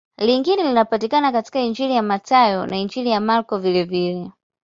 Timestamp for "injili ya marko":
2.77-3.57